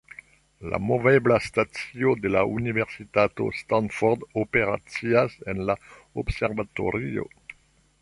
[0.69, 5.77] La movebla stacio de la Universitato Stanford operacias en la
[6.13, 7.29] observatorio.